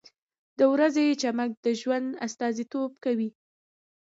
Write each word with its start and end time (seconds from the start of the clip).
•د 0.57 0.61
ورځې 0.73 1.05
چمک 1.21 1.51
د 1.65 1.67
ژوند 1.81 2.07
استازیتوب 2.25 2.91
کوي. 3.03 3.29